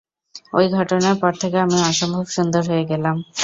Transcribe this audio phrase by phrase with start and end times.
[0.53, 3.15] ঐ ঘটনার পর থেকে আমি অসম্ভব সুন্দর হয়ে গেলাম।